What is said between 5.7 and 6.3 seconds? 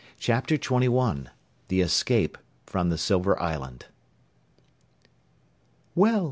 "Well!"